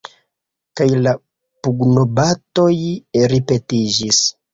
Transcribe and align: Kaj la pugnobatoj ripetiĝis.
Kaj 0.79 0.85
la 1.07 1.11
pugnobatoj 1.67 2.71
ripetiĝis. 3.35 4.23